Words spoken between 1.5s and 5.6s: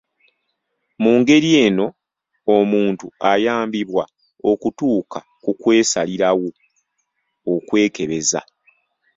eno omuntu ayambibwa okutuuka ku